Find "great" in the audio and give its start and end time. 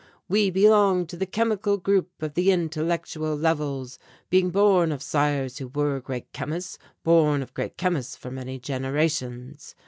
5.99-6.33, 7.53-7.77